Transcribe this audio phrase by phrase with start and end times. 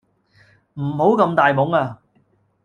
[0.73, 1.99] 唔好咁大懵呀